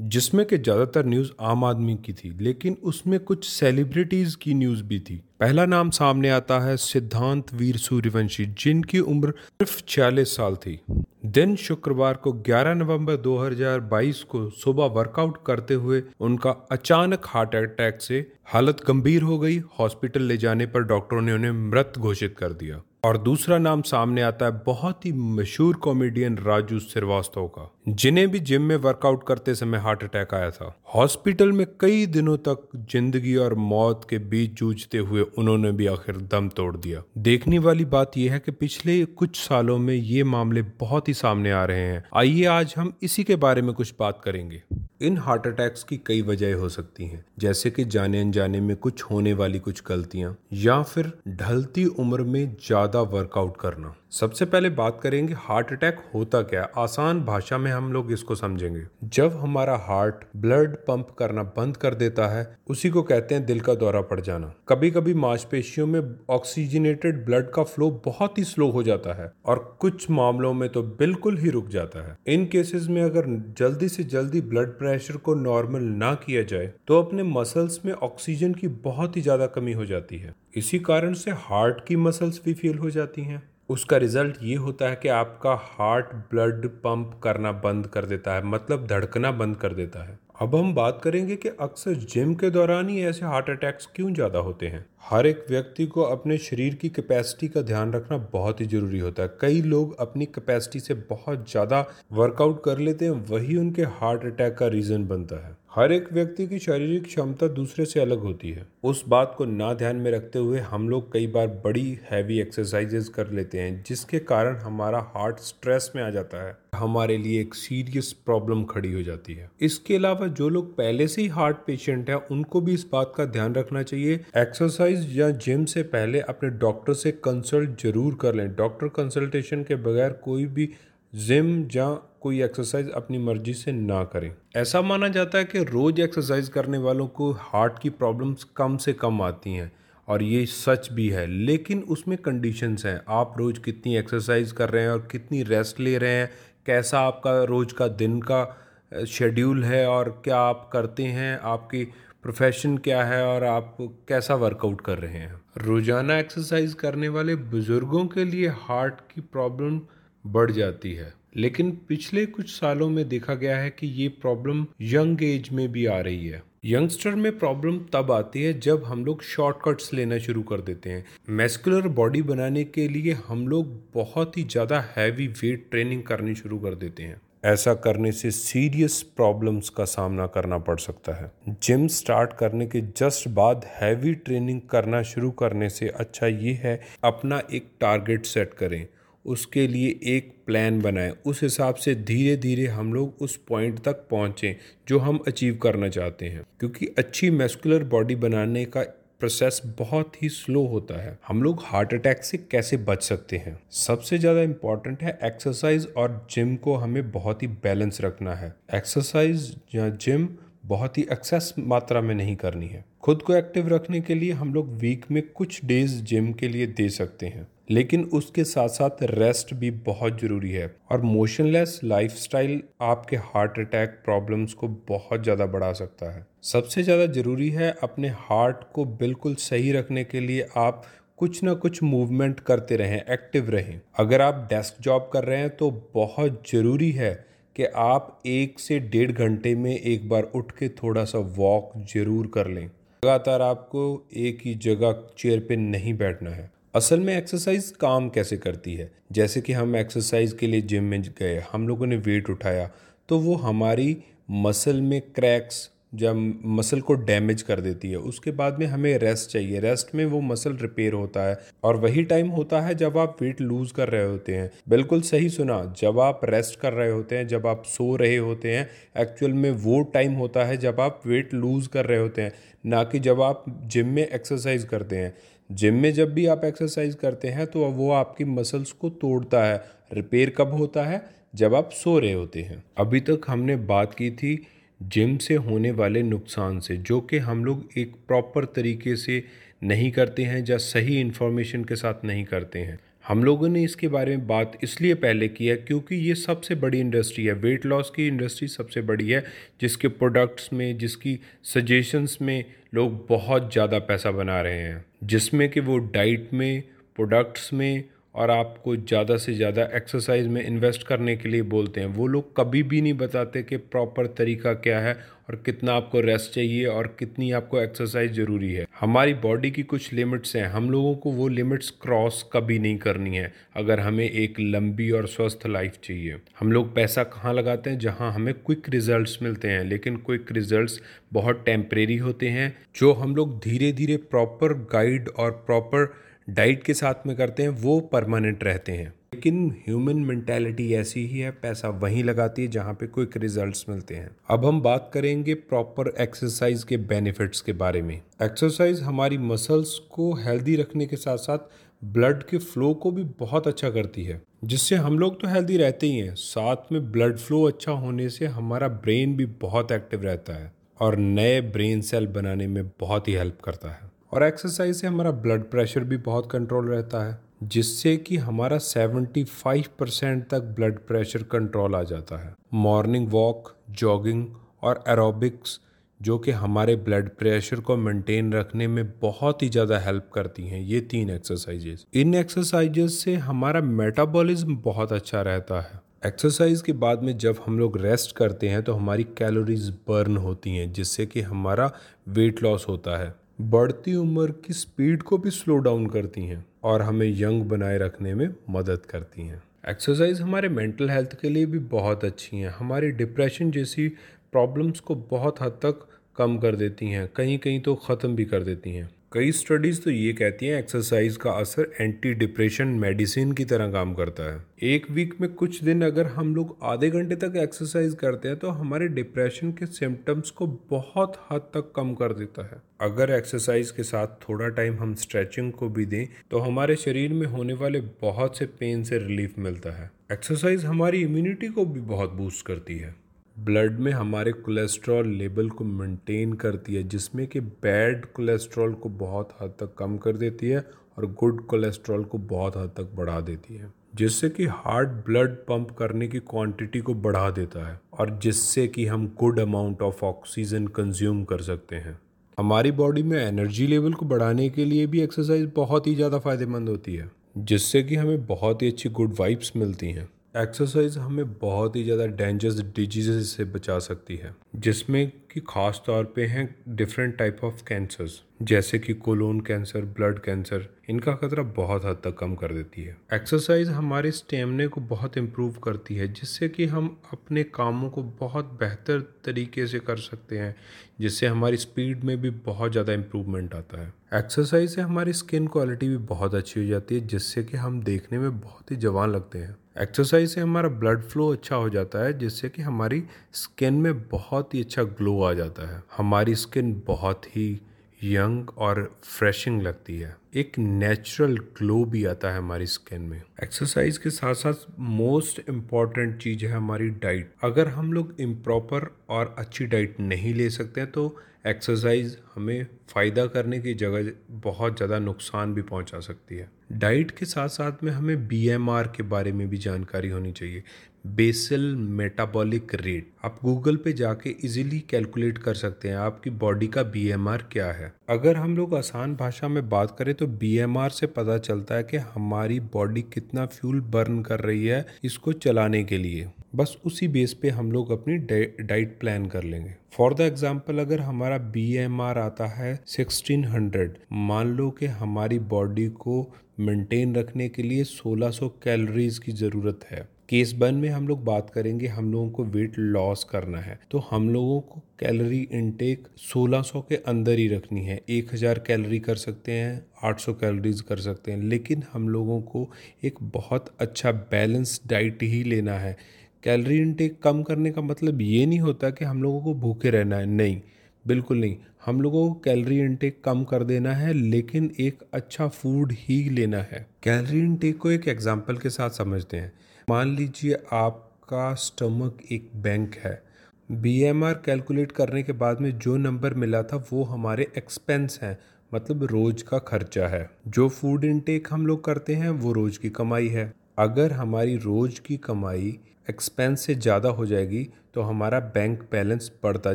जिसमें 0.00 0.44
के 0.46 0.56
ज़्यादातर 0.58 1.06
न्यूज़ 1.06 1.30
आम 1.40 1.64
आदमी 1.64 1.94
की 1.96 2.12
थी, 2.12 2.30
लेकिन 2.40 2.76
उसमें 2.82 3.18
कुछ 3.20 3.48
सेलिब्रिटीज़ 3.48 4.36
की 4.36 4.54
न्यूज़ 4.54 4.82
भी 4.82 4.98
थी। 5.00 5.16
पहला 5.40 5.66
नाम 5.66 5.90
सामने 5.90 6.30
आता 6.30 6.58
है 6.60 6.76
सिद्धांत 6.76 7.52
वीर 7.54 7.76
सूर्यवंशी, 7.76 8.46
जिनकी 8.46 9.00
उम्र 9.00 9.30
सिर्फ़ 9.30 9.82
छियालीस 9.88 10.36
साल 10.36 10.56
थी। 10.56 10.78
दिन 11.26 11.54
शुक्रवार 11.56 12.14
को 12.14 12.32
11 12.42 12.74
नवंबर 12.74 13.16
2022 13.18 14.22
को 14.22 14.48
सुबह 14.54 14.86
वर्कआउट 14.94 15.38
करते 15.46 15.74
हुए 15.74 16.02
उनका 16.20 16.50
अचानक 16.72 17.26
हार्ट 17.26 17.54
अटैक 17.54 18.00
से 18.00 18.18
हालत 18.46 18.82
गंभीर 18.88 19.22
हो 19.22 19.38
गई। 19.38 19.58
हॉस्पिटल 19.78 20.22
ले 20.22 20.36
जाने 20.36 20.66
पर 20.66 20.82
डॉक्टरों 20.84 21.22
ने 21.22 21.32
उन्हें 21.32 21.52
मृत 21.52 21.92
घोषित 21.98 22.34
कर 22.38 22.52
दिया। 22.54 22.82
और 23.04 23.16
दूसरा 23.18 23.56
नाम 23.58 23.80
सामने 23.82 24.22
आता 24.22 24.44
है 24.44 24.52
बहुत 24.66 25.04
ही 25.06 25.12
मशहूर 25.12 25.76
कॉमेडियन 25.76 26.36
राजू 26.38 26.78
श्रीवास्तव 26.80 27.46
का, 27.48 27.68
जिन्हें 27.88 28.28
भी 28.28 28.38
जिम 28.40 28.62
में 28.62 28.76
वर्कआउट 28.76 29.26
करते 29.28 29.54
समय 29.54 29.78
हार्ट 29.78 30.04
अटैक 30.04 30.32
आया 30.34 30.50
था। 30.50 30.72
हॉस्पिटल 30.94 31.52
में 31.52 31.66
कई 31.80 32.06
दिनों 32.06 32.36
तक 32.38 32.68
ज़िंदगी 32.90 33.34
और 33.36 33.54
मौत 33.54 34.06
के 34.10 34.18
बीच 34.18 34.52
जूझते 34.52 34.98
हुए 34.98 35.22
उन्होंने 35.38 35.72
भी 35.72 35.86
आखिर 35.86 36.16
दम 36.32 36.48
तोड़ 36.48 36.76
दिया। 36.76 37.02
देखने 37.18 37.58
वाली 37.58 37.84
बात 37.86 38.16
यह 38.16 38.32
है 38.32 38.38
कि 38.38 38.52
पिछले 38.54 39.04
कुछ 39.04 39.36
सालों 39.38 39.78
में 39.78 39.94
ये 39.94 40.24
मामले 40.24 40.62
बहुत 40.80 41.08
ही 41.08 41.14
सामने 41.14 41.50
आ 41.50 41.64
रहे 41.64 41.80
हैं। 41.80 42.04
आइए 42.16 42.44
आज 42.48 42.74
हम 42.78 42.92
इसी 43.02 43.24
के 43.24 43.36
बारे 43.36 43.62
में 43.62 43.74
कुछ 43.74 43.94
बात 43.98 44.20
करेंगे। 44.24 44.62
इन 45.04 45.18
हार्ट 45.18 45.46
अटैक्स 45.46 45.82
की 45.82 45.96
कई 45.96 46.22
वजह 46.22 46.54
हो 46.54 46.68
सकती 46.68 47.06
हैं। 47.06 47.24
जैसे 47.38 47.70
कि 47.70 47.84
जाने 47.84 48.20
अनजाने 48.20 48.60
में 48.60 48.76
कुछ 48.76 49.02
होने 49.02 49.32
वाली 49.32 49.58
कुछ 49.58 49.82
गलतियाँ, 49.86 50.36
या 50.52 50.82
फिर 50.82 51.12
ढलती 51.28 51.84
उम्र 51.84 52.22
में 52.22 52.56
ज़्यादा 52.66 53.00
वर्कआउट 53.00 53.56
करना। 53.56 53.94
सबसे 54.14 54.44
पहले 54.44 54.68
बात 54.70 54.98
करेंगे 55.02 55.34
हार्ट 55.38 55.72
अटैक 55.72 55.96
होता 56.14 56.40
क्या 56.42 56.60
है। 56.62 56.68
आसान 56.78 57.20
भाषा 57.24 57.56
में 57.58 57.70
हम 57.70 57.92
लोग 57.92 58.10
इसको 58.12 58.34
समझेंगे। 58.34 58.82
जब 59.06 59.36
हमारा 59.36 59.76
हार्ट 59.84 60.24
ब्लड 60.36 60.74
पंप 60.78 61.08
करना 61.18 61.42
बंद 61.56 61.76
कर 61.76 61.94
देता 61.94 62.26
है, 62.28 62.44
उसी 62.66 62.90
को 62.90 63.02
कहते 63.02 63.34
हैं 63.34 63.44
दिल 63.46 63.60
का 63.60 63.74
दौरा 63.74 64.00
पड़ 64.02 64.20
जाना। 64.20 64.52
कभी 64.68 64.90
कभी 64.90 65.14
मांसपेशियों 65.14 65.86
में 65.86 66.00
ऑक्सीजनेटेड 66.30 67.24
ब्लड 67.24 67.50
का 67.50 67.62
फ्लो 67.64 67.90
बहुत 68.04 68.38
ही 68.38 68.44
स्लो 68.44 68.70
हो 68.70 68.82
जाता 68.82 69.14
है 69.14 69.30
और 69.44 69.58
कुछ 69.80 70.08
मामलों 70.10 70.52
में 70.52 70.68
तो 70.68 70.82
बिल्कुल 70.98 71.38
ही 71.38 71.50
रुक 71.50 71.68
जाता 71.68 72.06
है। 72.08 72.16
इन 72.26 72.44
केसेस 72.46 72.86
में 72.88 73.02
अगर 73.02 73.26
जल्दी 73.58 73.88
से 73.88 74.04
जल्दी 74.04 74.40
ब्लड 74.42 74.68
प्रेशर 74.78 75.16
को 75.16 75.34
नॉर्मल 75.36 75.82
ना 75.96 76.12
किया 76.16 76.42
जाए 76.44 76.72
तो 76.86 77.00
अपने 77.02 77.22
मसल्स 77.30 77.80
में 77.84 77.92
ऑक्सीजन 77.92 78.54
की 78.54 78.68
बहुत 78.84 79.16
ही 79.16 79.22
ज़्यादा 79.22 79.46
कमी 79.48 79.72
हो 79.72 79.86
जाती 79.86 80.18
है। 80.18 80.34
इसी 80.56 80.78
कारण 80.80 81.14
से 81.14 81.30
हार्ट 81.42 81.84
की 81.86 81.96
मसल्स 81.96 82.40
भी 82.44 82.54
फेल 82.54 82.78
हो 82.78 82.90
जाती 82.90 83.22
हैं। 83.22 83.42
उसका 83.68 83.96
रिज़ल्ट 83.96 84.36
ये 84.42 84.54
होता 84.56 84.88
है 84.88 84.96
कि 84.96 85.08
आपका 85.10 85.54
हार्ट 85.62 86.14
ब्लड 86.30 86.66
पंप 86.80 87.20
करना 87.22 87.52
बंद 87.62 87.86
कर 87.86 88.04
देता 88.04 88.34
है 88.34 88.44
मतलब 88.46 88.86
धड़कना 88.86 89.30
बंद 89.32 89.56
कर 89.56 89.72
देता 89.74 90.02
है। 90.04 90.18
अब 90.40 90.54
हम 90.56 90.72
बात 90.74 91.00
करेंगे 91.04 91.36
कि 91.36 91.48
अक्सर 91.60 91.94
जिम 92.06 92.34
के 92.34 92.50
दौरान 92.50 92.88
ही 92.88 93.02
ऐसे 93.06 93.24
हार्ट 93.26 93.50
अटैक्स 93.50 93.88
क्यों 93.96 94.12
ज़्यादा 94.14 94.38
होते 94.38 94.66
हैं। 94.66 94.84
हर 95.02 95.26
एक 95.26 95.44
व्यक्ति 95.50 95.86
को 95.86 96.02
अपने 96.02 96.38
शरीर 96.40 96.74
की 96.74 96.88
कैपेसिटी 96.88 97.48
का 97.48 97.62
ध्यान 97.62 97.92
रखना 97.92 98.16
बहुत 98.32 98.60
ही 98.60 98.66
ज़रूरी 98.66 98.98
होता 98.98 99.22
है। 99.22 99.36
कई 99.40 99.62
लोग 99.62 99.96
अपनी 100.00 100.26
कैपेसिटी 100.28 100.80
से 100.80 100.94
बहुत 101.10 101.50
ज़्यादा 101.50 101.84
वर्कआउट 102.12 102.62
कर 102.64 102.78
लेते 102.78 103.04
हैं, 103.04 103.12
वही 103.30 103.56
उनके 103.56 103.82
हार्ट 103.82 104.24
अटैक 104.24 104.56
का 104.58 104.66
रीज़न 104.68 105.06
बनता 105.08 105.46
है। 105.46 105.56
हर 105.76 105.92
एक 105.92 106.12
व्यक्ति 106.12 106.46
की 106.46 106.58
शारीरिक 106.58 107.04
क्षमता 107.04 107.46
दूसरे 107.48 107.84
से 107.84 108.00
अलग 108.00 108.18
होती 108.18 108.50
है। 108.50 108.66
उस 108.84 109.02
बात 109.08 109.34
को 109.38 109.44
ना 109.44 109.72
ध्यान 109.74 109.96
में 109.96 110.10
रखते 110.10 110.38
हुए 110.38 110.58
हम 110.60 110.88
लोग 110.88 111.12
कई 111.12 111.26
बार 111.26 111.46
बड़ी 111.64 111.98
हैवी 112.10 112.38
एक्सरसाइजेज 112.40 113.08
कर 113.08 113.30
लेते 113.30 113.60
हैं, 113.60 113.82
जिसके 113.86 114.18
कारण 114.18 114.56
हमारा 114.56 114.98
हार्ट 115.14 115.38
स्ट्रेस 115.38 115.90
में 115.96 116.02
आ 116.02 116.10
जाता 116.10 116.46
है। 116.46 116.56
हमारे 116.74 117.16
लिए 117.16 117.40
एक 117.40 117.54
सीरियस 117.54 118.12
प्रॉब्लम 118.26 118.62
खड़ी 118.64 118.92
हो 118.92 119.02
जाती 119.02 119.34
है। 119.34 119.50
इसके 119.60 119.96
अलावा 119.96 120.26
जो 120.26 120.48
लोग 120.48 120.72
पहले 120.76 121.08
से 121.08 121.22
ही 121.22 121.28
हार्ट 121.28 121.56
पेशेंट 121.66 122.10
हैं, 122.10 122.16
उनको 122.30 122.60
भी 122.60 122.74
इस 122.74 122.86
बात 122.92 123.12
का 123.16 123.24
ध्यान 123.24 123.54
रखना 123.54 123.82
चाहिए। 123.82 124.20
एक्सरसाइज 124.36 125.18
या 125.18 125.30
जिम 125.30 125.64
से 125.64 125.82
पहले 125.82 126.20
अपने 126.20 126.50
डॉक्टर 126.60 126.94
से 126.94 127.12
कंसल्ट 127.24 127.82
ज़रूर 127.82 128.18
कर 128.20 128.34
लें। 128.34 128.48
डॉक्टर 128.56 128.88
कंसल्टेशन 128.96 129.62
के 129.62 129.76
बगैर 129.82 130.20
कोई 130.24 130.46
भी 130.46 130.70
जिम 131.12 131.62
या 131.76 131.86
कोई 132.24 132.42
एक्सरसाइज 132.42 132.90
अपनी 132.92 133.18
मर्ज़ी 133.20 133.54
से 133.54 133.72
ना 133.72 134.02
करें। 134.06 134.30
ऐसा 134.56 134.82
माना 134.82 135.08
जाता 135.10 135.38
है 135.38 135.44
कि 135.44 135.64
रोज़ 135.64 136.00
एक्सरसाइज 136.00 136.48
करने 136.48 136.78
वालों 136.80 137.06
को 137.08 137.30
हार्ट 137.42 137.78
की 137.78 137.90
प्रॉब्लम्स 137.92 138.44
कम 138.56 138.76
से 138.76 138.92
कम 138.94 139.22
आती 139.22 139.54
हैं, 139.54 139.70
और 140.08 140.22
ये 140.22 140.44
सच 140.46 140.88
भी 140.92 141.08
है, 141.08 141.26
लेकिन 141.26 141.82
उसमें 141.88 142.16
कंडीशंस 142.18 142.84
हैं। 142.86 143.00
आप 143.10 143.34
रोज़ 143.38 143.60
कितनी 143.60 143.96
एक्सरसाइज 143.96 144.52
कर 144.52 144.70
रहे 144.70 144.82
हैं 144.82 144.90
और 144.90 145.08
कितनी 145.12 145.42
रेस्ट 145.44 145.80
ले 145.80 145.96
रहे 145.98 146.12
हैं, 146.12 146.30
कैसा 146.66 147.00
आपका 147.00 147.42
रोज़ 147.44 147.74
का 147.74 147.88
दिन 147.96 148.20
का 148.22 149.04
शेड्यूल 149.08 149.62
है 149.64 149.86
और 149.88 150.08
क्या 150.24 150.38
आप 150.38 150.68
करते 150.72 151.02
हैं, 151.04 151.38
आपकी 151.42 151.84
प्रोफेशन 152.22 152.76
क्या 152.78 153.02
है 153.04 153.24
और 153.26 153.44
आप 153.44 153.76
कैसा 154.08 154.34
वर्कआउट 154.36 154.80
कर 154.80 154.98
रहे 154.98 155.18
हैं? 155.18 155.34
रोज़ाना 155.58 156.18
एक्सरसाइज 156.18 156.74
करने 156.74 157.08
वाले 157.08 157.34
बुज़ुर्गों 157.50 158.04
के 158.06 158.24
लिए 158.24 158.48
हार्ट 158.60 159.00
की 159.10 159.20
प्रॉब्लम 159.22 159.80
बढ़ 160.24 160.50
जाती 160.50 160.92
है। 160.94 161.12
लेकिन 161.36 161.70
पिछले 161.88 162.24
कुछ 162.26 162.50
सालों 162.50 162.88
में 162.90 163.08
देखा 163.08 163.34
गया 163.34 163.56
है 163.58 163.70
कि 163.70 163.86
ये 164.02 164.08
प्रॉब्लम 164.20 164.66
यंग 164.82 165.22
एज 165.22 165.48
में 165.52 165.68
भी 165.72 165.86
आ 165.86 165.98
रही 166.00 166.26
है। 166.26 166.42
यंगस्टर 166.64 167.14
में 167.14 167.38
प्रॉब्लम 167.38 167.78
तब 167.92 168.10
आती 168.12 168.42
है 168.42 168.58
जब 168.60 168.84
हम 168.84 169.04
लोग 169.04 169.22
शॉर्टकट्स 169.22 169.92
लेना 169.94 170.18
शुरू 170.18 170.42
कर 170.42 170.60
देते 170.60 170.90
हैं। 170.90 171.04
मेस्कुलर 171.30 171.88
बॉडी 171.90 172.22
बनाने 172.22 172.64
के 172.66 172.86
लिए 172.88 173.16
हम 173.28 173.46
लोग 173.48 173.74
बहुत 173.94 174.38
ही 174.38 174.44
ज़्यादा 174.44 174.80
हैवी 174.96 175.26
वेट 175.42 175.68
ट्रेनिंग 175.70 176.02
करनी 176.02 176.34
शुरू 176.34 176.58
कर 176.58 176.74
देते 176.74 177.02
हैं। 177.02 177.20
ऐसा 177.44 177.74
करने 177.74 178.10
से 178.12 178.30
सीरियस 178.30 179.00
प्रॉब्लम्स 179.16 179.68
का 179.68 179.84
सामना 179.84 180.26
करना 180.26 180.58
पड़ 180.58 180.78
सकता 180.78 181.12
है। 181.14 181.30
जिम 181.62 181.86
स्टार्ट 181.90 182.32
करने 182.32 182.66
के 182.66 182.80
जस्ट 182.98 183.28
बाद 183.30 183.64
हैवी 183.72 184.14
ट्रेनिंग 184.14 184.60
करना 184.70 185.02
शुरू 185.04 185.30
करने 185.32 185.68
से 185.68 185.88
अच्छा 185.88 186.26
ये 186.26 186.52
है, 186.62 186.80
अपना 187.04 187.42
एक 187.52 187.70
टारगेट 187.80 188.26
सेट 188.26 188.54
करें। 188.54 188.86
उसके 189.24 189.66
लिए 189.66 190.00
एक 190.16 190.32
प्लान 190.46 190.80
बनाएँ। 190.80 191.12
उस 191.26 191.42
हिसाब 191.42 191.74
से 191.74 191.94
धीरे 191.94 192.36
धीरे 192.36 192.66
हम 192.66 192.94
लोग 192.94 193.22
उस 193.22 193.36
पॉइंट 193.36 193.78
तक 193.78 194.06
पहुँचें, 194.10 194.54
जो 194.88 194.98
हम 194.98 195.20
अचीव 195.28 195.54
करना 195.54 195.88
चाहते 195.88 196.26
हैं। 196.26 196.44
क्योंकि 196.60 196.86
अच्छी 196.98 197.30
मेस्कुलर 197.30 197.84
बॉडी 197.84 198.14
बनाने 198.14 198.64
का 198.64 198.82
प्रोसेस 199.20 199.62
बहुत 199.78 200.22
ही 200.22 200.28
स्लो 200.28 200.64
होता 200.66 201.02
है। 201.02 201.18
हम 201.28 201.42
लोग 201.42 201.62
हार्ट 201.64 201.94
अटैक 201.94 202.24
से 202.24 202.38
कैसे 202.38 202.76
बच 202.76 203.02
सकते 203.02 203.36
हैं? 203.36 203.58
सबसे 203.70 204.18
ज़्यादा 204.18 204.40
इंपॉर्टेंट 204.40 205.02
है 205.02 205.18
एक्सरसाइज 205.24 205.88
और 205.96 206.26
जिम 206.30 206.56
को 206.56 206.74
हमें 206.74 207.10
बहुत 207.10 207.42
ही 207.42 207.48
बैलेंस 207.48 208.00
रखना 208.00 208.34
है। 208.34 208.54
एक्सरसाइज 208.74 209.56
या 209.74 209.88
जिम 209.88 210.28
बहुत 210.66 210.98
ही 210.98 211.02
एक्सेस 211.02 211.54
मात्रा 211.58 212.00
में 212.00 212.14
नहीं 212.14 212.36
करनी 212.36 212.66
है। 212.66 212.84
खुद 213.02 213.22
को 213.22 213.34
एक्टिव 213.34 213.68
रखने 213.68 214.00
के 214.00 214.14
लिए 214.14 214.32
हम 214.32 214.54
लोग 214.54 214.68
वीक 214.74 215.04
में 215.10 215.22
कुछ 215.28 215.64
डेज़ 215.64 216.02
जिम 216.02 216.32
के 216.32 216.48
लिए 216.48 216.66
दे 216.66 216.88
सकते 216.88 217.26
हैं। 217.26 217.46
लेकिन 217.68 218.04
उसके 218.14 218.44
साथ 218.44 218.68
साथ 218.68 219.02
रेस्ट 219.10 219.54
भी 219.54 219.70
बहुत 219.82 220.20
ज़रूरी 220.20 220.50
है। 220.50 220.74
और 220.92 221.02
मोशनलेस 221.02 221.78
लाइफस्टाइल 221.84 222.62
आपके 222.82 223.16
हार्ट 223.16 223.58
अटैक 223.58 224.00
प्रॉब्लम्स 224.04 224.54
को 224.54 224.68
बहुत 224.88 225.22
ज़्यादा 225.22 225.46
बढ़ा 225.46 225.72
सकता 225.72 226.10
है। 226.12 226.26
सबसे 226.44 226.82
ज़्यादा 226.82 227.06
ज़रूरी 227.12 227.48
है 227.50 227.74
अपने 227.82 228.08
हार्ट 228.20 228.64
को 228.74 228.84
बिल्कुल 228.96 229.34
सही 229.40 229.72
रखने 229.72 230.04
के 230.04 230.20
लिए 230.20 230.46
आप 230.56 230.82
कुछ 231.18 231.42
ना 231.44 231.52
कुछ 231.54 231.82
मूवमेंट 231.82 232.40
करते 232.40 232.76
रहें 232.76 233.00
एक्टिव 233.04 233.50
रहें। 233.50 233.80
अगर 233.98 234.20
आप 234.20 234.46
डेस्क 234.50 234.82
जॉब 234.82 235.08
कर 235.12 235.24
रहे 235.24 235.38
हैं 235.38 235.56
तो 235.56 235.70
बहुत 235.94 236.42
ज़रूरी 236.50 236.90
है 236.92 237.12
कि 237.56 237.64
आप 237.76 238.22
एक 238.26 238.58
से 238.60 238.78
डेढ़ 238.80 239.12
घंटे 239.12 239.54
में 239.54 239.70
एक 239.72 240.08
बार 240.08 240.30
उठ 240.34 240.50
के 240.52 240.68
थोड़ा 240.76 241.04
सा 241.04 241.18
वॉक 241.36 241.72
ज़रूर 241.94 242.30
कर 242.34 242.48
लें। 242.48 242.64
लगातार 242.64 243.42
आपको 243.42 243.84
एक 244.18 244.38
ही 244.44 244.54
जगह 244.62 244.92
चेयर 245.18 245.40
पे 245.48 245.56
नहीं 245.56 245.94
बैठना 245.94 246.30
है। 246.30 246.50
असल 246.74 247.00
में 247.00 247.16
एक्सरसाइज 247.16 247.70
काम 247.80 248.08
कैसे 248.08 248.36
करती 248.36 248.74
है? 248.74 248.90
जैसे 249.12 249.40
कि 249.40 249.52
हम 249.52 249.76
एक्सरसाइज 249.76 250.32
के 250.32 250.46
लिए 250.46 250.60
जिम 250.62 250.84
में 250.84 251.02
गए, 251.02 251.42
हम 251.52 251.68
लोगों 251.68 251.86
ने 251.86 251.96
वेट 251.96 252.30
उठाया 252.30 252.70
तो 253.08 253.18
वो 253.18 253.34
हमारी 253.34 253.96
मसल 254.30 254.80
में 254.80 255.00
क्रैक्स 255.14 255.68
जब 255.94 256.16
मसल 256.46 256.80
को 256.80 256.94
डैमेज 256.94 257.42
कर 257.42 257.60
देती 257.60 257.90
है। 257.90 257.96
उसके 257.96 258.30
बाद 258.30 258.58
में 258.58 258.66
हमें 258.66 258.96
रेस्ट 258.98 259.30
चाहिए। 259.30 259.58
रेस्ट 259.60 259.94
में 259.94 260.04
वो 260.04 260.20
मसल 260.20 260.56
रिपेयर 260.56 260.92
होता 260.92 261.28
है 261.28 261.38
और 261.64 261.76
वही 261.76 262.02
टाइम 262.02 262.28
होता 262.28 262.60
है 262.60 262.74
जब 262.74 262.98
आप 262.98 263.16
वेट 263.22 263.40
लूज 263.40 263.72
कर 263.72 263.88
रहे 263.88 264.04
होते 264.04 264.34
हैं। 264.34 264.50
बिल्कुल 264.68 265.02
सही 265.02 265.28
सुना, 265.28 265.62
जब 265.78 266.00
आप 266.00 266.20
रेस्ट 266.24 266.58
कर 266.60 266.72
रहे 266.72 266.90
होते 266.90 267.16
हैं, 267.16 267.26
जब 267.28 267.46
आप 267.46 267.62
सो 267.66 267.94
रहे 267.96 268.16
होते 268.16 268.56
हैं 268.56 268.68
एक्चुअल 268.98 269.32
में 269.32 269.50
वो 269.50 269.82
टाइम 269.94 270.14
होता 270.14 270.44
है 270.44 270.56
जब 270.56 270.80
आप 270.80 271.00
वेट 271.06 271.34
लूज 271.34 271.66
कर 271.66 271.86
रहे 271.86 271.98
होते 271.98 272.22
हैं, 272.22 272.32
ना 272.66 272.82
कि 272.84 272.98
जब 272.98 273.20
आप 273.20 273.44
जिम 273.66 273.88
में 273.88 274.06
एक्सरसाइज 274.06 274.64
करते 274.64 274.96
हैं। 274.96 275.14
जिम 275.54 275.74
में 275.74 275.92
जब 275.92 276.12
भी 276.14 276.26
आप 276.26 276.44
एक्सरसाइज 276.44 276.94
करते 276.94 277.28
हैं 277.28 277.46
तो 277.46 277.64
वो 277.64 277.90
आपकी 277.90 278.24
मसल्स 278.24 278.72
को 278.72 278.88
तोड़ता 278.90 279.44
है। 279.44 279.64
रिपेयर 279.92 280.30
कब 280.30 280.48
होता 280.48 280.84
है? 280.84 281.02
जब 281.34 281.54
आप 281.54 281.70
सो 281.72 281.98
रहे 281.98 282.12
होते 282.12 282.42
हैं। 282.42 282.64
अभी 282.78 283.00
तक 283.00 283.20
हमने 283.28 283.56
बात 283.56 283.94
की 283.94 284.10
थी 284.10 284.46
जिम 284.82 285.16
से 285.18 285.34
होने 285.34 285.70
वाले 285.70 286.02
नुकसान 286.02 286.60
से, 286.60 286.76
जो 286.76 287.00
कि 287.00 287.18
हम 287.18 287.44
लोग 287.44 287.68
एक 287.78 287.92
प्रॉपर 288.08 288.44
तरीके 288.44 288.96
से 288.96 289.24
नहीं 289.62 289.90
करते 289.90 290.22
हैं 290.22 290.44
या 290.48 290.56
सही 290.56 291.00
इन्फॉर्मेशन 291.00 291.64
के 291.64 291.76
साथ 291.76 292.04
नहीं 292.04 292.24
करते 292.24 292.58
हैं। 292.58 292.78
हम 293.08 293.24
लोगों 293.24 293.48
ने 293.48 293.62
इसके 293.62 293.88
बारे 293.88 294.16
में 294.16 294.26
बात 294.26 294.58
इसलिए 294.62 294.94
पहले 294.94 295.28
की 295.28 295.46
है 295.46 295.56
क्योंकि 295.56 295.96
ये 295.96 296.14
सबसे 296.14 296.54
बड़ी 296.54 296.80
इंडस्ट्री 296.80 297.24
है। 297.24 297.32
वेट 297.32 297.66
लॉस 297.66 297.92
की 297.96 298.06
इंडस्ट्री 298.06 298.48
सबसे 298.48 298.82
बड़ी 298.82 299.10
है, 299.10 299.24
जिसके 299.60 299.88
प्रोडक्ट्स 299.88 300.52
में, 300.52 300.78
जिसकी 300.78 301.18
सजेशंस 301.44 302.18
में 302.22 302.44
लोग 302.74 303.06
बहुत 303.06 303.52
ज़्यादा 303.52 303.78
पैसा 303.78 304.10
बना 304.10 304.40
रहे 304.40 304.58
हैं 304.58 304.84
जिसमें 305.04 305.48
कि 305.50 305.60
वो 305.60 305.78
डाइट 305.78 306.28
में 306.32 306.62
प्रोडक्ट्स 306.96 307.52
में 307.52 307.84
और 308.14 308.30
आपको 308.30 308.76
ज़्यादा 308.76 309.16
से 309.16 309.34
ज़्यादा 309.34 309.62
एक्सरसाइज 309.74 310.26
में 310.26 310.44
इन्वेस्ट 310.44 310.86
करने 310.86 311.16
के 311.16 311.28
लिए 311.28 311.42
बोलते 311.42 311.80
हैं। 311.80 311.86
वो 311.86 312.06
लोग 312.06 312.36
कभी 312.36 312.62
भी 312.62 312.80
नहीं 312.80 312.94
बताते 312.94 313.42
कि 313.42 313.56
प्रॉपर 313.56 314.06
तरीका 314.18 314.52
क्या 314.54 314.78
है 314.80 314.94
और 315.30 315.36
कितना 315.36 315.72
आपको 315.72 316.00
रेस्ट 316.00 316.32
चाहिए 316.32 316.64
और 316.66 316.86
कितनी 316.98 317.30
आपको 317.32 317.60
एक्सरसाइज 317.60 318.12
ज़रूरी 318.12 318.52
है। 318.52 318.66
हमारी 318.80 319.14
बॉडी 319.14 319.50
की 319.50 319.62
कुछ 319.62 319.92
लिमिट्स 319.92 320.36
हैं। 320.36 320.46
हम 320.46 320.70
लोगों 320.70 320.94
को 320.94 321.12
वो 321.12 321.28
लिमिट्स 321.28 321.70
क्रॉस 321.82 322.22
कभी 322.32 322.58
नहीं 322.58 322.76
करनी 322.78 323.16
है। 323.16 323.32
अगर 323.56 323.80
हमें 323.80 324.04
एक 324.04 324.40
लंबी 324.40 324.90
और 324.90 325.06
स्वस्थ 325.06 325.46
लाइफ 325.46 325.78
चाहिए। 325.84 326.16
हम 326.40 326.52
लोग 326.52 326.74
पैसा 326.74 327.04
कहाँ 327.04 327.34
लगाते 327.34 327.70
हैं? 327.70 327.78
जहाँ 327.78 328.12
हमें 328.12 328.32
क्विक 328.36 328.68
रिजल्ट्स 328.68 329.18
मिलते 329.22 329.48
हैं। 329.48 329.64
लेकिन 329.64 329.96
क्विक 329.96 330.32
रिजल्ट्स 330.32 330.80
बहुत 331.12 331.42
टेम्परेरी 331.46 331.96
होते 331.96 332.28
हैं। 332.28 332.54
जो 332.76 332.92
हम 332.92 333.16
लोग 333.16 333.38
धीरे 333.38 333.72
धीरे 333.72 333.96
प्रॉपर 333.96 334.52
गाइड 334.72 335.08
और 335.08 335.30
प्रॉपर 335.46 335.92
डाइट 336.30 336.62
के 336.62 336.74
साथ 336.74 337.06
में 337.06 337.16
करते 337.16 337.42
हैं, 337.42 337.50
वो 337.50 337.80
परमानेंट 337.80 338.44
रहते 338.44 338.72
हैं। 338.72 338.94
लेकिन 339.14 339.50
ह्यूमन 339.50 339.96
मेंटेलिटी 339.96 340.74
ऐसी 340.74 341.06
ही 341.06 341.18
है, 341.18 341.30
पैसा 341.30 341.68
वहीं 341.68 342.04
लगाती 342.04 342.42
है 342.42 342.48
जहाँ 342.48 342.74
पे 342.74 342.86
क्विक 342.86 343.16
रिजल्ट्स 343.16 343.66
मिलते 343.68 343.94
हैं। 343.94 344.16
अब 344.30 344.46
हम 344.46 344.60
बात 344.60 344.90
करेंगे 344.94 345.34
प्रॉपर 345.34 345.94
एक्सरसाइज 346.00 346.64
के 346.64 346.76
बेनिफिट्स 346.76 347.40
के 347.40 347.52
बारे 347.52 347.82
में। 347.82 348.00
एक्सरसाइज 348.22 348.80
हमारी 348.80 349.18
मसल्स 349.18 349.78
को 349.78 350.14
हेल्दी 350.14 350.56
रखने 350.56 350.86
के 350.86 350.96
साथ 350.96 351.16
साथ 351.16 351.38
ब्लड 351.84 352.22
के 352.22 352.38
फ्लो 352.38 352.74
को 352.74 352.90
भी 352.90 353.04
बहुत 353.04 353.46
अच्छा 353.46 353.70
करती 353.70 354.04
है। 354.04 354.22
जिससे 354.44 354.76
हम 354.76 354.98
लोग 354.98 355.20
तो 355.20 355.28
हेल्दी 355.28 355.56
रहते 355.56 355.86
ही 355.86 355.98
हैं, 355.98 356.14
साथ 356.14 356.72
में 356.72 356.92
ब्लड 356.92 357.16
फ्लो 357.16 357.42
अच्छा 357.42 357.72
होने 357.72 358.08
से 358.08 358.26
हमारा 358.26 358.68
ब्रेन 358.68 359.16
भी 359.16 359.26
बहुत 359.26 359.72
एक्टिव 359.72 360.02
रहता 360.02 360.32
है 360.32 360.52
और 360.80 360.96
नए 360.96 361.40
ब्रेन 361.40 361.80
सेल 361.80 362.06
बनाने 362.06 362.46
में 362.46 362.68
बहुत 362.68 363.08
ही 363.08 363.12
हेल्प 363.12 363.38
करता 363.44 363.68
है। 363.68 363.93
और 364.14 364.22
एक्सरसाइज 364.22 364.76
से 364.76 364.86
हमारा 364.86 365.10
ब्लड 365.12 365.42
प्रेशर 365.50 365.84
भी 365.84 365.96
बहुत 365.98 366.30
कंट्रोल 366.30 366.68
रहता 366.68 367.04
है, 367.04 367.18
जिससे 367.44 367.96
कि 367.96 368.16
हमारा 368.18 368.58
75 368.60 369.66
परसेंट 369.78 370.24
तक 370.30 370.42
ब्लड 370.56 370.78
प्रेशर 370.78 371.22
कंट्रोल 371.22 371.74
आ 371.74 371.82
जाता 371.82 372.16
है। 372.18 372.34
मॉर्निंग 372.54 373.08
वॉक 373.10 373.54
जॉगिंग 373.72 374.26
और 374.62 374.82
एरोबिक्स 374.88 375.58
जो 376.00 376.18
कि 376.18 376.30
हमारे 376.32 376.76
ब्लड 376.78 377.08
प्रेशर 377.10 377.60
को 377.60 377.76
मेंटेन 377.76 378.32
रखने 378.32 378.66
में 378.68 378.84
बहुत 379.00 379.42
ही 379.42 379.48
ज़्यादा 379.48 379.78
हेल्प 379.78 380.08
करती 380.14 380.46
हैं, 380.46 380.60
ये 380.60 380.80
तीन 380.80 381.10
एक्सरसाइजेस 381.10 381.84
इन 381.94 382.14
एक्सरसाइजेस 382.14 383.02
से 383.04 383.14
हमारा 383.16 383.60
मेटाबॉलिज्म 383.60 384.56
बहुत 384.56 384.92
अच्छा 384.92 385.22
रहता 385.22 385.60
है। 385.60 385.80
एक्सरसाइज 386.06 386.62
के 386.62 386.72
बाद 386.78 387.02
में 387.02 387.16
जब 387.18 387.42
हम 387.46 387.58
लोग 387.58 387.80
रेस्ट 387.80 388.16
करते 388.16 388.48
हैं 388.48 388.62
तो 388.62 388.72
हमारी 388.72 389.04
कैलोरीज 389.18 389.68
बर्न 389.88 390.16
होती 390.16 390.56
हैं, 390.56 390.72
जिससे 390.72 391.06
कि 391.06 391.20
हमारा 391.22 391.70
वेट 392.08 392.42
लॉस 392.42 392.66
होता 392.68 392.98
है। 392.98 393.14
बढ़ती 393.40 393.94
उम्र 393.94 394.30
की 394.30 394.52
स्पीड 394.52 395.02
को 395.02 395.18
भी 395.18 395.30
स्लो 395.30 395.56
डाउन 395.56 395.86
करती 395.86 396.24
हैं 396.24 396.46
और 396.62 396.82
हमें 396.82 397.20
यंग 397.20 397.42
बनाए 397.42 397.78
रखने 397.78 398.14
में 398.14 398.34
मदद 398.50 398.80
करती 398.90 399.22
हैं। 399.22 399.42
एक्सरसाइज 399.68 400.20
हमारे 400.20 400.48
मेंटल 400.48 400.90
हेल्थ 400.90 401.20
के 401.20 401.28
लिए 401.28 401.46
भी 401.46 401.58
बहुत 401.58 402.04
अच्छी 402.04 402.36
हैं। 402.36 402.50
हमारी 402.50 402.90
डिप्रेशन 402.90 403.50
जैसी 403.50 403.88
प्रॉब्लम्स 404.32 404.80
को 404.80 404.94
बहुत 404.94 405.40
हद 405.40 405.50
तक 405.50 405.86
कम 406.16 406.38
कर 406.38 406.56
देती 406.56 406.86
हैं। 406.86 407.08
कहीं 407.16 407.38
कहीं 407.38 407.60
तो 407.60 407.74
ख़त्म 407.74 408.16
भी 408.16 408.24
कर 408.24 408.42
देती 408.42 408.70
हैं। 408.70 408.90
कई 409.14 409.32
स्टडीज़ 409.32 409.80
तो 409.80 409.90
ये 409.90 410.12
कहती 410.12 410.46
हैं 410.46 410.58
एक्सरसाइज 410.58 411.16
का 411.16 411.30
असर 411.30 411.70
एंटी 411.80 412.12
डिप्रेशन 412.14 412.68
मेडिसिन 412.78 413.32
की 413.32 413.44
तरह 413.44 413.70
काम 413.72 413.92
करता 413.94 414.22
है। 414.24 414.40
एक 414.62 414.90
वीक 414.90 415.14
में 415.20 415.28
कुछ 415.32 415.62
दिन 415.64 415.82
अगर 415.82 416.06
हम 416.06 416.34
लोग 416.36 416.56
आधे 416.62 416.90
घंटे 416.90 417.16
तक 417.16 417.36
एक्सरसाइज 417.36 417.94
करते 417.94 418.28
हैं 418.28 418.38
तो 418.38 418.48
हमारे 418.50 418.88
डिप्रेशन 418.88 419.52
के 419.52 419.66
सिम्टम्स 419.66 420.30
को 420.30 420.46
बहुत 420.70 421.20
हद 421.30 421.40
तक 421.54 421.72
कम 421.76 421.94
कर 421.94 422.12
देता 422.12 422.46
है। 422.46 422.60
अगर 422.80 423.10
एक्सरसाइज 423.10 423.70
के 423.70 423.82
साथ 423.82 424.16
थोड़ा 424.28 424.48
टाइम 424.48 424.78
हम 424.78 424.94
स्ट्रेचिंग 424.94 425.52
को 425.52 425.68
भी 425.68 425.86
दें 425.86 426.06
तो 426.30 426.38
हमारे 426.38 426.76
शरीर 426.76 427.12
में 427.12 427.26
होने 427.26 427.54
वाले 427.54 427.80
बहुत 428.02 428.38
से 428.38 428.46
पेन 428.60 428.84
से 428.84 428.98
रिलीफ 428.98 429.38
मिलता 429.38 429.80
है। 429.80 429.90
एक्सरसाइज 430.12 430.64
हमारी 430.64 431.02
इम्यूनिटी 431.02 431.48
को 431.48 431.64
भी 431.64 431.80
बहुत 431.80 432.12
बूस्ट 432.12 432.46
करती 432.46 432.78
है। 432.78 432.94
ब्लड 433.36 433.78
में 433.78 433.90
हमारे 433.92 434.32
कोलेस्ट्रॉल 434.34 435.08
लेवल 435.08 435.48
को 435.50 435.64
मेंटेन 435.64 436.32
करती 436.34 436.74
है, 436.74 436.82
जिसमें 436.84 437.26
कि 437.26 437.40
बैड 437.40 438.04
कोलेस्ट्रॉल 438.06 438.72
को 438.74 438.88
बहुत 438.88 439.36
हद 439.40 439.54
तक 439.60 439.74
कम 439.78 439.96
कर 439.96 440.16
देती 440.16 440.48
है 440.48 440.64
और 440.98 441.06
गुड 441.12 441.44
कोलेस्ट्रॉल 441.46 442.04
को 442.04 442.18
बहुत 442.18 442.56
हद 442.56 442.70
तक 442.76 442.92
बढ़ा 442.96 443.20
देती 443.20 443.54
है, 443.54 443.72
जिससे 443.94 444.28
कि 444.28 444.44
हार्ट 444.46 444.88
ब्लड 445.06 445.34
पंप 445.44 445.70
करने 445.70 446.08
की 446.08 446.18
क्वांटिटी 446.20 446.80
को 446.80 446.94
बढ़ा 446.96 447.28
देता 447.30 447.66
है 447.68 447.78
और 447.94 448.18
जिससे 448.22 448.66
कि 448.68 448.86
हम 448.86 449.06
good 449.20 449.40
amount 449.40 449.82
of 449.82 450.04
oxygen 450.04 450.66
consume 450.76 451.24
कर 451.24 451.42
सकते 451.42 451.76
हैं। 451.76 451.98
हमारी 452.38 452.70
बॉडी 452.72 453.02
में 453.02 453.18
एनर्जी 453.18 453.66
लेवल 453.66 453.92
को 453.92 454.06
बढ़ाने 454.06 454.48
के 454.48 454.64
लिए 454.64 454.86
भी 454.86 455.00
एक्सरसाइज 455.00 455.50
बहुत 455.56 455.86
ही 455.86 455.94
ज़्यादा 455.94 456.18
फ़ायदेमंद 456.18 456.68
होती 456.68 456.94
है, 456.94 457.10
जिससे 457.38 457.82
कि 457.82 457.96
हमें 457.96 458.26
बहुत 458.26 458.62
ही 458.62 458.68
अच्छी 458.68 458.88
गुड 458.90 459.14
वाइब्स 459.18 459.52
मिलती 459.56 459.90
हैं। 459.90 460.08
एक्सरसाइज 460.34 460.96
हमें 460.98 461.38
बहुत 461.38 461.76
ही 461.76 461.82
ज़्यादा 461.84 462.06
डेंजरस 462.16 462.60
डिज़ीज़ 462.76 463.22
से 463.26 463.44
बचा 463.44 463.78
सकती 463.78 464.16
है। 464.16 464.34
जिसमें 464.56 465.12
कि 465.32 465.40
ख़ास 465.40 465.82
तौर 465.86 466.04
पे 466.04 466.24
हैं 466.26 466.54
डिफरेंट 466.68 467.16
टाइप 467.16 467.38
ऑफ़ 467.44 467.62
कैंसर्स 467.68 468.22
जैसे 468.42 468.78
कि 468.78 468.94
कोलोन 468.94 469.40
कैंसर 469.40 469.80
ब्लड 469.80 470.18
कैंसर 470.18 470.68
इनका 470.90 471.12
खतरा 471.12 471.42
बहुत 471.42 471.84
हद 471.84 472.00
तक 472.04 472.16
कम 472.18 472.34
कर 472.34 472.52
देती 472.52 472.82
है। 472.82 472.96
एक्सरसाइज 473.12 473.68
हमारे 473.68 474.10
स्टेमिने 474.10 474.66
को 474.66 474.80
बहुत 474.80 475.16
इम्प्रूव 475.18 475.52
करती 475.52 475.94
है, 475.94 476.08
जिससे 476.12 476.48
कि 476.48 476.66
हम 476.66 477.00
अपने 477.12 477.42
कामों 477.44 477.90
को 477.90 478.02
बहुत 478.02 478.44
बेहतर 478.60 479.00
तरीके 479.24 479.66
से 479.66 479.78
कर 479.78 479.96
सकते 479.96 480.38
हैं, 480.38 480.54
जिससे 481.00 481.26
हमारी 481.26 481.56
स्पीड 481.56 482.04
में 482.04 482.20
भी 482.20 482.30
बहुत 482.30 482.72
ज़्यादा 482.72 482.92
इम्प्रूवमेंट 482.92 483.54
आता 483.54 483.80
है। 483.80 483.92
एक्सरसाइज 484.14 484.74
से 484.74 484.80
हमारी 484.80 485.12
स्किन 485.12 485.46
क्वालिटी 485.46 485.88
भी 485.88 485.96
बहुत 485.96 486.34
अच्छी 486.34 486.60
हो 486.60 486.66
जाती 486.66 486.94
है, 486.94 487.06
जिससे 487.06 487.42
कि 487.42 487.56
हम 487.56 487.82
देखने 487.82 488.18
में 488.18 488.40
बहुत 488.40 488.70
ही 488.70 488.76
जवान 488.76 489.10
लगते 489.10 489.38
हैं। 489.38 489.56
एक्सरसाइज 489.80 490.34
से 490.34 490.40
हमारा 490.40 490.68
ब्लड 490.68 491.02
फ्लो 491.02 491.32
अच्छा 491.32 491.56
हो 491.56 491.68
जाता 491.68 492.04
है, 492.04 492.18
जिससे 492.18 492.48
कि 492.48 492.62
हमारी 492.62 493.02
स्किन 493.32 493.74
में 493.74 494.08
बहुत 494.08 494.43
ही 494.54 494.60
अच्छा 494.60 494.82
ग्लो 494.82 495.22
आ 495.22 495.32
जाता 495.32 495.74
है। 495.74 495.82
हमारी 495.96 496.34
स्किन 496.34 496.82
बहुत 496.86 497.36
ही 497.36 497.60
यंग 498.02 498.50
और 498.58 498.98
फ्रेशिंग 499.04 499.62
लगती 499.62 499.98
है। 499.98 500.16
एक 500.36 500.58
नेचुरल 500.58 501.36
ग्लो 501.58 501.84
भी 501.84 502.04
आता 502.04 502.30
है 502.30 502.38
हमारी 502.38 502.66
स्किन 502.66 503.00
में। 503.00 503.20
एक्सरसाइज 503.42 503.98
के 503.98 504.10
साथ 504.10 504.34
साथ 504.34 504.66
मोस्ट 504.80 505.40
इंपॉर्टेंट 505.48 506.16
चीज़ 506.22 506.44
है 506.44 506.50
हमारी 506.52 506.88
डाइट 507.02 507.30
अगर 507.44 507.68
हम 507.68 507.92
लोग 507.92 508.14
इम्प्रॉपर 508.20 508.88
और 509.10 509.34
अच्छी 509.38 509.66
डाइट 509.66 510.00
नहीं 510.00 510.34
ले 510.34 510.48
सकते 510.50 510.80
हैं 510.80 510.90
तो 510.90 511.06
एक्सरसाइज 511.46 512.16
हमें 512.34 512.66
फ़ायदा 512.90 513.26
करने 513.26 513.58
की 513.60 513.74
जगह 513.74 514.10
बहुत 514.42 514.76
ज़्यादा 514.76 514.98
नुकसान 514.98 515.54
भी 515.54 515.62
पहुँचा 515.62 516.00
सकती 516.00 516.36
है। 516.36 516.48
डाइट 516.72 517.10
के 517.10 517.26
साथ 517.26 517.48
साथ 517.48 517.84
में 517.84 517.90
हमें 517.92 518.26
बीएमआर 518.28 518.92
के 518.96 519.02
बारे 519.04 519.32
में 519.32 519.48
भी 519.48 519.56
जानकारी 519.58 520.08
होनी 520.08 520.32
चाहिए। 520.32 520.62
बेसल 521.06 521.60
मेटाबॉलिक 521.76 522.74
रेट 522.74 523.10
आप 523.24 523.38
गूगल 523.42 523.76
पे 523.76 523.92
जाके 523.92 524.30
इजीली 524.44 524.78
कैलकुलेट 524.80 525.38
कर 525.38 525.54
सकते 525.54 525.88
हैं 525.88 525.96
आपकी 525.96 526.30
बॉडी 526.36 526.66
का 526.66 526.82
बीएमआर 526.84 527.44
क्या 527.52 527.66
है। 527.72 527.92
अगर 528.08 528.36
हम 528.36 528.56
लोग 528.56 528.74
आसान 528.74 529.14
भाषा 529.16 529.48
में 529.48 529.68
बात 529.68 529.94
करें 529.98 530.14
तो 530.14 530.23
बीएमआर 530.26 530.90
से 530.90 531.06
पता 531.08 531.36
चलता 531.38 531.74
है 531.74 531.82
कि 531.82 531.96
हमारी 531.96 532.58
बॉडी 532.72 533.02
कितना 533.14 533.46
फ्यूल 533.46 533.80
बर्न 533.90 534.20
कर 534.22 534.40
रही 534.40 534.66
है 534.66 534.84
इसको 535.04 535.32
चलाने 535.34 535.82
के 535.84 535.98
लिए। 535.98 536.26
बस 536.54 536.76
उसी 536.86 537.08
बेस 537.08 537.32
पे 537.34 537.50
हम 537.50 537.72
लोग 537.72 537.90
अपनी 537.92 538.16
डाइट 538.16 538.98
प्लान 539.00 539.26
कर 539.26 539.44
लेंगे। 539.44 539.74
फॉर 539.96 540.14
द 540.14 540.20
एग्ज़ाम्पल 540.20 540.78
अगर 540.78 541.00
हमारा 541.00 541.38
बी 541.38 541.70
एम 541.76 542.00
आर 542.00 542.18
आता 542.18 542.46
है 542.46 542.78
1600 542.88 543.96
मान 544.12 544.54
लो 544.56 544.70
कि 544.70 544.86
हमारी 544.86 545.38
बॉडी 545.50 545.88
को 545.98 546.26
मेंटेन 546.60 547.14
रखने 547.16 547.48
के 547.48 547.62
लिए 547.62 547.84
1600 547.84 548.48
कैलोरीज 548.64 549.18
की 549.18 549.32
ज़रूरत 549.32 549.80
है। 549.90 550.08
केस 550.28 550.54
वन 550.58 550.74
में 550.74 550.88
हम 550.88 551.08
लोग 551.08 551.24
बात 551.24 551.50
करेंगे 551.50 551.86
हम 551.86 552.12
लोगों 552.12 552.30
को 552.30 552.44
वेट 552.44 552.78
लॉस 552.78 553.24
करना 553.24 553.58
है। 553.58 553.80
तो 553.90 553.98
हम 554.10 554.30
लोगों 554.30 554.60
को 554.60 554.82
कैलोरी 554.98 555.48
इनटेक 555.52 556.08
1600 556.18 556.80
के 556.80 556.96
अंदर 556.96 557.32
ही 557.32 557.48
रखनी 557.48 557.82
है। 557.82 558.00
1000 558.08 558.58
कैलोरी 558.58 558.98
कर 558.98 559.14
सकते 559.14 559.52
हैं 559.52 559.86
800 560.02 560.32
कैलोरीज 560.32 560.80
कर 560.80 560.96
सकते 560.96 561.32
हैं। 561.32 561.38
लेकिन 561.38 561.82
हम 561.92 562.08
लोगों 562.08 562.42
को 562.42 562.70
एक 563.04 563.14
बहुत 563.22 563.76
अच्छा 563.80 564.12
बैलेंस 564.12 564.80
डाइट 564.86 565.22
ही 565.22 565.44
लेना 565.44 565.78
है। 565.78 565.96
कैलोरी 566.42 566.78
इनटेक 566.78 567.18
कम 567.22 567.42
करने 567.42 567.70
का 567.70 567.82
मतलब 567.82 568.20
ये 568.20 568.46
नहीं 568.46 568.60
होता 568.60 568.90
कि 568.90 569.04
हम 569.04 569.22
लोगों 569.22 569.42
को 569.42 569.54
भूखे 569.54 569.90
रहना 569.90 570.16
है। 570.16 570.26
नहीं, 570.26 570.60
बिल्कुल 571.06 571.40
नहीं। 571.40 571.56
हम 571.86 572.00
लोगों 572.00 572.28
को 572.28 572.40
कैलोरी 572.40 572.78
इनटेक 572.78 573.20
कम 573.24 573.44
कर 573.44 573.64
देना 573.64 573.92
है, 573.92 574.12
लेकिन 574.12 574.72
एक 574.80 575.02
अच्छा 575.12 575.48
फ़ूड 575.48 575.92
ही 575.92 576.28
लेना 576.28 576.58
है। 576.58 576.86
कैलोरी 577.02 577.38
इनटेक 577.38 577.78
को 577.78 577.90
एक 577.90 578.08
एग्जांपल 578.08 578.56
के 578.56 578.70
साथ 578.70 578.90
समझते 578.90 579.36
हैं। 579.36 579.52
मान 579.88 580.14
लीजिए 580.16 580.56
आपका 580.72 581.52
स्टमक 581.54 582.18
एक 582.32 582.48
बैंक 582.56 582.94
है। 582.94 583.22
बीएमआर 583.68 584.40
कैलकुलेट 584.44 584.92
करने 584.92 585.22
के 585.22 585.32
बाद 585.34 585.60
में 585.60 585.70
जो 585.78 585.96
नंबर 585.96 586.34
मिला 586.34 586.62
था 586.62 586.76
वो 586.90 587.02
हमारे 587.04 587.46
एक्सपेंस 587.58 588.18
हैं 588.22 588.36
मतलब 588.72 589.04
रोज 589.04 589.42
का 589.42 589.58
खर्चा 589.60 590.06
है। 590.08 590.28
जो 590.48 590.68
फ़ूड 590.68 591.04
इनटेक 591.04 591.48
हम 591.50 591.66
लोग 591.66 591.84
करते 591.84 592.14
हैं, 592.14 592.30
वो 592.30 592.52
रोज 592.52 592.78
की 592.78 592.90
कमाई 592.90 593.28
है। 593.28 593.52
अगर 593.78 594.12
हमारी 594.12 594.56
रोज 594.56 594.98
की 594.98 595.16
कमाई 595.18 595.78
एक्सपेंस 596.10 596.60
से 596.60 596.74
ज़्यादा 596.74 597.08
हो 597.10 597.26
जाएगी 597.26 597.66
तो 597.94 598.02
हमारा 598.02 598.40
बैंक 598.54 598.82
बैलेंस 598.92 599.30
बढ़ता 599.42 599.74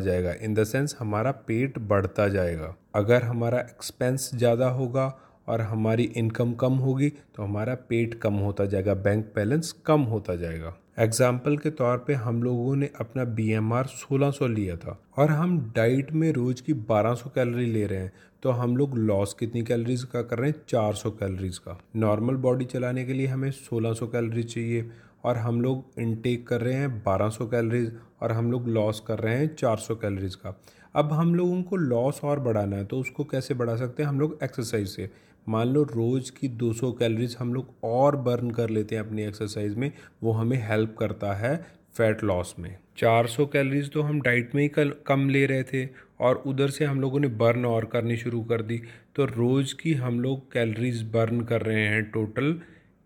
जाएगा। 0.00 0.34
इन 0.34 0.54
द 0.54 0.64
सेंस 0.64 0.96
हमारा 0.98 1.30
पेट 1.46 1.78
बढ़ता 1.78 2.28
जाएगा। 2.28 2.74
अगर 2.94 3.22
हमारा 3.22 3.60
एक्सपेंस 3.60 4.30
ज़्यादा 4.34 4.68
होगा 4.70 5.06
और 5.48 5.60
हमारी 5.60 6.04
इनकम 6.16 6.52
कम 6.54 6.72
होगी 6.78 7.08
तो 7.08 7.42
हमारा 7.42 7.74
पेट 7.88 8.14
कम 8.14 8.34
होता 8.36 8.64
जाएगा 8.66 8.94
बैंक 8.96 9.24
बैलेंस 9.34 9.72
कम 9.86 10.00
होता 10.04 10.34
जाएगा। 10.36 10.76
एग्ज़ाम्पल 10.98 11.56
के 11.56 11.70
तौर 11.70 11.98
पे 11.98 12.14
हम 12.14 12.42
लोगों 12.42 12.74
ने 12.76 12.90
अपना 13.00 13.24
बी 13.26 13.50
एम 13.50 13.72
आर 13.72 13.86
सोलह 13.86 14.30
सौ 14.30 14.46
लिया 14.48 14.76
था 14.76 14.98
और 15.18 15.30
हम 15.30 15.58
डाइट 15.76 16.12
में 16.12 16.30
रोज़ 16.32 16.62
की 16.62 16.72
बारह 16.88 17.14
सौ 17.14 17.30
कैलोरी 17.34 17.66
ले 17.66 17.86
रहे 17.86 17.98
हैं 17.98 18.12
तो 18.42 18.50
हम 18.52 18.76
लोग 18.76 18.96
लॉस 18.98 19.34
कितनी 19.34 19.62
कैलोरीज 19.62 20.02
का 20.04 20.22
कर 20.22 20.38
रहे 20.38 20.50
हैं? 20.50 20.56
चार 20.68 20.94
सौ 20.94 21.10
कैलोरीज 21.12 21.58
का। 21.58 21.78
नॉर्मल 21.96 22.36
बॉडी 22.38 22.64
चलाने 22.64 23.04
के 23.04 23.12
लिए 23.12 23.26
हमें 23.26 23.50
सोलह 23.52 23.92
सौ 23.92 24.06
कैलोरी 24.06 24.42
चाहिए 24.44 24.90
और 25.24 25.36
हम 25.36 25.60
लोग 25.60 26.00
इनटेक 26.00 26.46
कर 26.48 26.60
रहे 26.60 26.74
हैं 26.74 26.90
बारह 26.98 27.28
सौ 27.28 27.46
कैलोरीज 27.46 27.92
और 28.22 28.32
हम 28.32 28.50
लोग 28.52 28.68
लॉस 28.68 29.00
कर 29.06 29.18
रहे 29.18 29.38
हैं 29.38 29.54
चार 29.54 29.76
सौ 29.78 29.94
कैलोरीज 29.94 30.34
का। 30.34 30.56
अब 30.94 31.12
हम 31.12 31.34
लोगों 31.34 31.62
को 31.62 31.76
लॉस 31.76 32.20
और 32.24 32.40
बढ़ाना 32.40 32.76
है 32.76 32.84
तो 32.84 33.00
उसको 33.00 33.24
कैसे 33.24 33.54
बढ़ा 33.54 33.76
सकते 33.76 34.02
हैं? 34.02 34.08
हम 34.08 34.20
लोग 34.20 34.38
एक्सरसाइज 34.42 34.88
से। 34.88 35.10
मान 35.46 35.68
लो 35.68 35.82
रोज़ 35.82 36.30
की 36.32 36.48
200 36.48 36.92
कैलोरीज 36.92 37.36
हम 37.38 37.54
लोग 37.54 37.74
और 37.84 38.16
बर्न 38.16 38.50
कर 38.50 38.70
लेते 38.70 38.94
हैं 38.94 39.02
अपनी 39.02 39.22
एक्सरसाइज 39.22 39.74
में, 39.74 39.92
वो 40.22 40.32
हमें 40.32 40.56
हेल्प 40.68 40.94
करता 40.98 41.32
है 41.34 41.56
फैट 41.96 42.24
लॉस 42.24 42.54
में। 42.58 42.76
400 42.96 43.46
कैलोरीज 43.46 43.90
तो 43.92 44.02
हम 44.02 44.20
डाइट 44.20 44.54
में 44.54 44.62
ही 44.62 44.68
कल, 44.68 44.92
कम 45.06 45.28
ले 45.28 45.46
रहे 45.46 45.62
थे 45.62 45.88
और 46.20 46.42
उधर 46.46 46.70
से 46.70 46.84
हम 46.84 47.00
लोगों 47.00 47.20
ने 47.20 47.28
बर्न 47.28 47.64
और 47.64 47.84
करनी 47.84 48.16
शुरू 48.16 48.42
कर 48.42 48.62
दी। 48.62 48.80
तो 49.16 49.24
रोज़ 49.24 49.74
की 49.74 49.94
हम 49.94 50.20
लोग 50.20 50.52
कैलोरीज 50.52 51.02
बर्न 51.02 51.40
कर 51.40 51.62
रहे 51.62 51.86
हैं 51.86 52.02
टोटल 52.10 52.60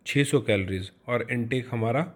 600 0.07 0.41
कैलोरीज 0.41 0.93
और 1.09 1.26
इनटेक 1.31 1.69
हमारा 1.71 2.12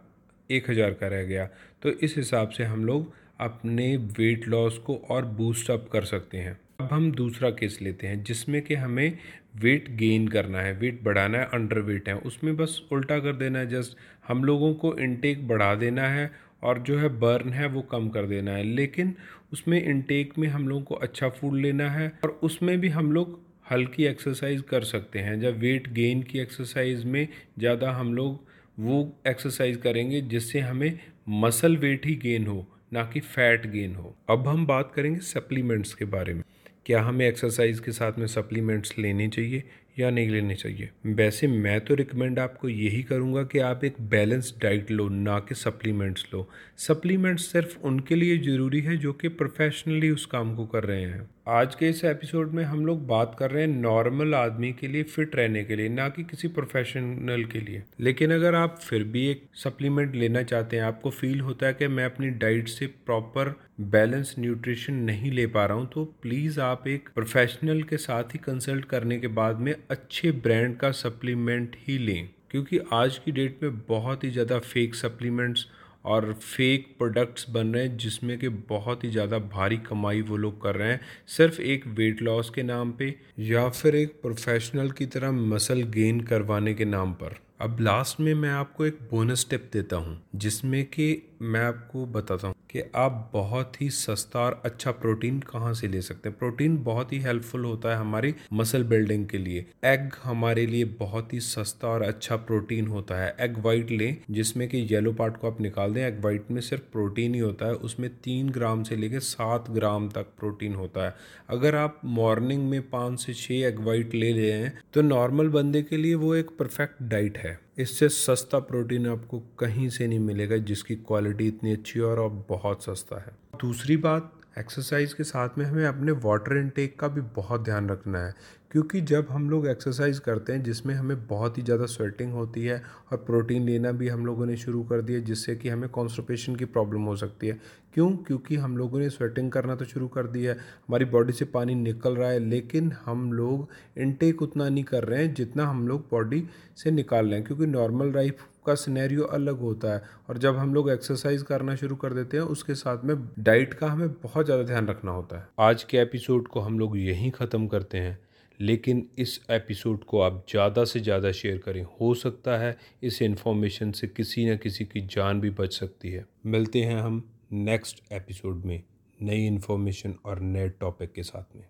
1000 0.50 0.94
का 0.94 1.08
रह 1.08 1.22
गया। 1.22 1.48
तो 1.82 1.88
इस 1.88 2.16
हिसाब 2.16 2.48
से 2.48 2.64
हम 2.64 2.84
लोग 2.84 3.12
अपने 3.40 3.96
वेट 3.96 4.48
लॉस 4.48 4.78
को 4.78 5.00
और 5.10 5.24
बूस्ट 5.24 5.70
अप 5.70 5.88
कर 5.92 6.04
सकते 6.04 6.38
हैं। 6.38 6.60
अब 6.78 6.88
हम 6.92 7.10
दूसरा 7.12 7.48
केस 7.50 7.78
लेते 7.82 8.06
हैं, 8.06 8.22
जिसमें 8.24 8.60
कि 8.62 8.74
हमें 8.74 9.18
वेट 9.60 9.88
गेन 9.90 10.26
करना 10.28 10.60
है 10.60 10.72
वेट 10.72 11.02
बढ़ाना 11.04 11.38
है 11.38 11.44
अंडर 11.54 11.78
वेट 11.78 12.08
है। 12.08 12.14
उसमें 12.20 12.56
बस 12.56 12.80
उल्टा 12.92 13.18
कर 13.18 13.32
देना 13.32 13.58
है 13.58 13.68
जस्ट 13.68 13.96
हम 14.28 14.44
लोगों 14.44 14.72
को 14.74 14.94
इनटेक 14.98 15.46
बढ़ा 15.48 15.74
देना 15.74 16.02
है 16.08 16.30
और 16.62 16.78
जो 16.78 16.98
है 16.98 17.08
बर्न 17.18 17.52
है 17.52 17.68
वो 17.68 17.82
कम 17.82 18.08
कर 18.08 18.26
देना 18.26 18.52
है। 18.52 18.62
लेकिन 18.64 19.14
उसमें 19.52 19.82
इनटेक 19.82 20.38
में 20.38 20.46
हम 20.48 20.68
लोगों 20.68 20.82
को 20.82 20.94
अच्छा 20.96 21.28
फ़ूड 21.30 21.54
लेना 21.56 21.90
है 21.90 22.08
और 22.24 22.38
उसमें 22.42 22.78
भी 22.80 22.88
हम 22.88 23.12
लोग 23.12 23.38
हल्की 23.70 24.04
एक्सरसाइज 24.04 24.62
कर 24.70 24.84
सकते 24.84 25.18
हैं। 25.18 25.38
जब 25.40 25.58
वेट 25.58 25.88
गेन 25.92 26.22
की 26.22 26.38
एक्सरसाइज 26.38 27.04
में 27.04 27.26
ज़्यादा 27.58 27.90
हम 27.92 28.14
लोग 28.14 28.40
वो 28.78 29.00
एक्सरसाइज 29.28 29.76
करेंगे, 29.76 30.20
जिससे 30.20 30.60
हमें 30.60 30.98
मसल 31.40 31.76
वेट 31.76 32.06
ही 32.06 32.14
गेन 32.16 32.46
हो, 32.46 32.66
ना 32.92 33.04
कि 33.04 33.20
फैट 33.20 33.66
गेन 33.66 33.94
हो। 33.94 34.14
अब 34.30 34.48
हम 34.48 34.66
बात 34.66 34.92
करेंगे 34.94 35.20
सप्लीमेंट्स 35.26 35.94
के 35.94 36.04
बारे 36.06 36.34
में। 36.34 36.42
क्या 36.88 37.02
हमें 37.02 37.28
एक्सरसाइज 37.28 37.80
के 37.80 37.92
साथ 37.92 38.12
में 38.18 38.26
सप्लीमेंट्स 38.26 38.98
लेने 38.98 39.28
चाहिए 39.28 39.62
या 39.98 40.10
नहीं 40.10 40.28
लेने 40.28 40.54
चाहिए? 40.54 40.90
वैसे 41.06 41.46
मैं 41.46 41.80
तो 41.80 41.94
रिकमेंड 41.94 42.38
आपको 42.38 42.68
यही 42.68 43.02
करूँगा 43.02 43.42
कि 43.42 43.58
आप 43.58 43.84
एक 43.84 43.94
बैलेंस 44.00 44.54
डाइट 44.62 44.90
लो, 44.90 45.08
ना 45.08 45.38
कि 45.38 45.54
सप्लीमेंट्स 45.54 46.26
लो। 46.34 46.50
सप्लीमेंट्स 46.76 47.52
सिर्फ़ 47.52 47.78
उनके 47.78 48.14
लिए 48.14 48.38
ज़रूरी 48.38 48.80
है 48.80 48.96
जो 48.96 49.12
कि 49.12 49.28
प्रोफेशनली 49.28 50.10
उस 50.10 50.26
काम 50.26 50.56
को 50.56 50.66
कर 50.66 50.84
रहे 50.84 51.02
हैं। 51.02 51.30
आज 51.48 51.74
के 51.74 51.88
इस 51.88 52.02
एपिसोड 52.04 52.52
में 52.52 52.62
हम 52.64 52.84
लोग 52.86 53.06
बात 53.06 53.36
कर 53.38 53.50
रहे 53.50 53.62
हैं 53.62 53.68
नॉर्मल 53.70 54.34
आदमी 54.34 54.72
के 54.72 54.88
लिए 54.88 55.02
फिट 55.02 55.36
रहने 55.36 55.62
के 55.64 55.76
लिए, 55.76 55.88
ना 55.88 56.08
कि 56.08 56.22
किसी 56.22 56.48
प्रोफेशनल 56.48 57.44
के 57.44 57.60
लिए। 57.60 57.82
लेकिन 58.00 58.32
अगर 58.32 58.54
आप 58.54 58.78
फिर 58.80 59.04
भी 59.04 59.24
एक 59.26 59.44
सप्लीमेंट 59.54 60.14
लेना 60.14 60.42
चाहते 60.42 60.76
हैं, 60.76 60.82
आपको 60.82 61.10
फील 61.10 61.40
होता 61.40 61.66
है 61.66 61.74
कि 61.74 61.88
मैं 61.88 62.04
अपनी 62.04 62.30
डाइट 62.42 62.68
से 62.68 62.86
प्रॉपर 62.86 63.54
बैलेंस 63.80 64.34
न्यूट्रिशन 64.38 64.94
नहीं 65.04 65.30
ले 65.32 65.46
पा 65.46 65.64
रहा 65.66 65.76
हूँ 65.76 65.88
तो 65.94 66.04
प्लीज़ 66.22 66.60
आप 66.60 66.88
एक 66.88 67.08
प्रोफेशनल 67.14 67.82
के 67.82 67.96
साथ 67.96 68.34
ही 68.34 68.38
कंसल्ट 68.38 68.84
करने 68.84 69.18
के 69.18 69.28
बाद 69.40 69.60
में 69.60 69.74
अच्छे 69.90 70.32
ब्रांड 70.32 70.76
का 70.76 70.90
सप्लीमेंट 70.92 71.76
ही 71.78 71.98
लें। 71.98 72.28
क्योंकि 72.50 72.80
आज 72.92 73.18
की 73.18 73.32
डेट 73.32 73.58
में 73.62 73.78
बहुत 73.78 74.24
ही 74.24 74.30
ज़्यादा 74.30 74.58
फेक 74.58 74.94
सप्लीमेंट्स 74.94 75.66
और 76.04 76.32
फेक 76.32 76.86
प्रोडक्ट्स 76.98 77.46
बन 77.50 77.72
रहे 77.74 77.82
हैं, 77.82 77.96
जिसमें 77.96 78.38
कि 78.38 78.48
बहुत 78.48 79.04
ही 79.04 79.10
ज़्यादा 79.10 79.38
भारी 79.38 79.76
कमाई 79.78 80.20
वो 80.22 80.36
लोग 80.36 80.60
कर 80.62 80.76
रहे 80.76 80.90
हैं, 80.90 81.00
सिर्फ़ 81.28 81.60
एक 81.62 81.86
वेट 81.88 82.22
लॉस 82.22 82.50
के 82.50 82.62
नाम 82.62 82.92
पे 82.92 83.14
या 83.40 83.68
फिर 83.70 83.96
एक 83.96 84.20
प्रोफेशनल 84.22 84.90
की 84.90 85.06
तरह 85.06 85.32
मसल 85.32 85.82
गेन 85.90 86.20
करवाने 86.20 86.74
के 86.74 86.84
नाम 86.84 87.12
पर। 87.12 87.36
अब 87.60 87.76
लास्ट 87.80 88.20
में 88.20 88.34
मैं 88.34 88.50
आपको 88.50 88.84
एक 88.86 88.98
बोनस 89.10 89.46
टिप 89.50 89.70
देता 89.72 89.96
हूँ, 89.96 90.20
जिसमें 90.34 90.84
कि 90.84 91.22
मैं 91.42 91.60
आपको 91.60 92.04
बताता 92.06 92.46
हूँ 92.46 92.54
कि 92.70 92.82
आप 92.96 93.30
बहुत 93.32 93.80
ही 93.80 93.88
सस्ता 93.90 94.38
और 94.40 94.60
अच्छा 94.64 94.90
प्रोटीन 94.92 95.38
कहाँ 95.40 95.72
से 95.74 95.88
ले 95.88 96.00
सकते 96.02 96.28
हैं। 96.28 96.36
प्रोटीन 96.38 96.76
बहुत 96.84 97.12
ही 97.12 97.18
हेल्पफुल 97.18 97.64
होता 97.64 97.88
है 97.88 97.96
हमारी 97.96 98.34
मसल 98.52 98.84
बिल्डिंग 98.84 99.26
के 99.26 99.38
लिए। 99.38 99.64
एग 99.84 100.10
हमारे 100.24 100.66
लिए 100.66 100.84
बहुत 101.00 101.32
ही 101.32 101.40
सस्ता 101.40 101.88
और 101.88 102.02
अच्छा 102.02 102.36
प्रोटीन 102.36 102.86
होता 102.86 103.20
है। 103.22 103.34
एग 103.40 103.58
वाइट 103.58 103.90
लें, 103.90 104.16
जिसमें 104.30 104.66
कि 104.68 104.86
येलो 104.90 105.12
पार्ट 105.12 105.36
को 105.36 105.50
आप 105.50 105.60
निकाल 105.60 105.94
दें 105.94 106.02
एग 106.06 106.20
वाइट 106.24 106.50
में 106.50 106.60
सिर्फ़ 106.60 106.82
प्रोटीन 106.92 107.34
ही 107.34 107.40
होता 107.40 107.66
है। 107.66 107.74
उसमें 107.88 108.10
तीन 108.24 108.48
ग्राम 108.48 108.82
से 108.82 108.96
लेकर 108.96 109.20
सात 109.20 109.70
ग्राम 109.70 110.08
तक 110.08 110.32
प्रोटीन 110.38 110.74
होता 110.74 111.06
है। 111.06 111.14
अगर 111.50 111.76
आप 111.76 112.00
मॉर्निंग 112.04 112.68
में 112.70 112.80
पाँच 112.90 113.20
से 113.20 113.34
छः 113.34 113.66
एग 113.68 113.80
वाइट 113.80 114.14
ले 114.14 114.32
रहे 114.32 114.50
हैं 114.52 114.78
तो 114.94 115.02
नॉर्मल 115.02 115.48
बंदे 115.50 115.82
के 115.82 115.96
लिए 115.96 116.14
वो 116.16 116.34
एक 116.34 116.50
परफेक्ट 116.58 117.02
डाइट 117.02 117.38
है। 117.38 117.47
इससे 117.78 118.08
सस्ता 118.08 118.58
प्रोटीन 118.58 119.06
आपको 119.06 119.38
कहीं 119.58 119.88
से 119.88 120.06
नहीं 120.06 120.18
मिलेगा, 120.18 120.56
जिसकी 120.56 120.96
क्वालिटी 120.96 121.48
इतनी 121.48 121.72
अच्छी 121.72 122.00
और 122.00 122.46
बहुत 122.48 122.84
सस्ता 122.84 123.20
है। 123.20 123.32
दूसरी 123.60 123.96
बात, 123.96 124.32
एक्सरसाइज 124.58 125.12
के 125.12 125.24
साथ 125.24 125.48
में 125.58 125.66
हमें 125.66 125.86
अपने 125.86 126.12
वाटर 126.12 126.56
इनटेक 126.56 127.00
का 127.00 127.08
भी 127.08 127.20
बहुत 127.20 127.64
ध्यान 127.64 127.88
रखना 127.90 128.26
है। 128.26 128.34
क्योंकि 128.70 129.00
जब 129.00 129.26
हम 129.30 129.48
लोग 129.50 129.66
एक्सरसाइज 129.66 130.18
करते 130.18 130.52
हैं, 130.52 130.62
जिसमें 130.62 130.94
हमें 130.94 131.26
बहुत 131.26 131.58
ही 131.58 131.62
ज़्यादा 131.62 131.86
स्वेटिंग 131.86 132.32
होती 132.32 132.64
है 132.64 132.82
और 133.12 133.18
प्रोटीन 133.18 133.66
लेना 133.66 133.92
भी 133.92 134.08
हम 134.08 134.26
लोगों 134.26 134.46
ने 134.46 134.56
शुरू 134.56 134.82
कर 134.84 135.02
दिया, 135.02 135.20
जिससे 135.20 135.54
कि 135.56 135.68
हमें 135.68 135.88
कॉन्स्टिपेशन 135.88 136.56
की 136.56 136.64
प्रॉब्लम 136.64 137.02
हो 137.02 137.16
सकती 137.16 137.46
है। 137.46 137.60
क्यों? 137.94 138.10
क्योंकि 138.16 138.56
हम 138.56 138.76
लोगों 138.76 138.98
ने 138.98 139.08
स्वेटिंग 139.10 139.50
करना 139.52 139.74
तो 139.74 139.84
शुरू 139.84 140.08
कर 140.08 140.26
दिया 140.26 140.52
है। 140.52 140.58
हमारी 140.58 141.04
बॉडी 141.04 141.32
से 141.32 141.44
पानी 141.44 141.74
निकल 141.74 142.16
रहा 142.16 142.30
है, 142.30 142.38
लेकिन 142.38 142.92
हम 143.04 143.32
लोग 143.32 143.68
इनटेक 143.98 144.42
उतना 144.42 144.68
नहीं 144.68 144.84
कर 144.84 145.04
रहे 145.04 145.24
हैं, 145.24 145.34
जितना 145.34 145.66
हम 145.66 145.88
लोग 145.88 146.06
बॉडी 146.10 146.44
से 146.76 146.90
निकाल 146.90 147.26
रहे 147.26 147.34
हैं, 147.34 147.44
क्योंकि 147.44 147.66
नॉर्मल 147.66 148.12
लाइफ 148.12 148.46
का 148.66 148.74
सिनेरियो 148.74 149.24
अलग 149.24 149.60
होता 149.60 149.94
है। 149.94 150.02
और 150.28 150.38
जब 150.38 150.56
हम 150.56 150.74
लोग 150.74 150.90
एक्सरसाइज 150.90 151.42
करना 151.42 151.74
शुरू 151.74 151.96
कर 151.96 152.14
देते 152.14 152.36
हैं, 152.36 152.44
उसके 152.44 152.74
साथ 152.74 153.04
में 153.04 153.16
डाइट 153.38 153.74
का 153.74 153.86
हमें 153.86 154.08
बहुत 154.12 154.44
ज़्यादा 154.44 154.62
ध्यान 154.62 154.88
रखना 154.88 155.10
होता 155.10 155.38
है। 155.38 155.48
आज 155.60 155.82
के 155.82 155.98
एपिसोड 155.98 156.48
को 156.48 156.60
हम 156.60 156.78
लोग 156.78 156.98
यहीं 156.98 157.30
ख़त्म 157.30 157.66
करते 157.66 157.98
हैं। 157.98 158.18
लेकिन 158.60 159.06
इस 159.18 159.40
एपिसोड 159.50 160.04
को 160.04 160.20
आप 160.20 160.44
ज़्यादा 160.50 160.84
से 160.84 161.00
ज़्यादा 161.00 161.32
शेयर 161.32 161.58
करें। 161.58 161.82
हो 162.00 162.12
सकता 162.14 162.56
है 162.58 162.76
इस 163.02 163.22
इन्फॉर्मेशन 163.22 163.92
से 163.92 164.06
किसी 164.06 164.46
न 164.46 164.56
किसी 164.56 164.84
की 164.84 165.00
जान 165.06 165.40
भी 165.40 165.50
बच 165.52 165.74
सकती 165.74 166.10
है। 166.10 166.24
मिलते 166.46 166.82
हैं 166.82 167.00
हम 167.00 167.22
नेक्स्ट 167.52 168.02
एपिसोड 168.12 168.64
में 168.64 168.82
नई 169.18 169.46
इन्फॉर्मेशन 169.46 170.14
और 170.24 170.40
नए 170.40 170.68
टॉपिक 170.70 171.12
के 171.12 171.22
साथ 171.22 171.56
में। 171.56 171.64